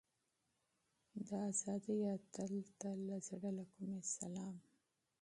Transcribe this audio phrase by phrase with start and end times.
[1.27, 4.55] د ازادۍ اتل ته د زړه له کومې سلام.